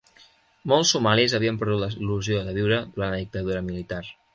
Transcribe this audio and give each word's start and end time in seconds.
Molts 0.73 0.93
somalis 0.95 1.37
havien 1.39 1.61
perdut 1.61 1.81
la 1.85 1.91
il·lusió 1.99 2.43
de 2.51 2.59
viure 2.59 2.83
durant 2.99 3.17
la 3.17 3.23
dictadura 3.25 3.67
militar. 3.73 4.07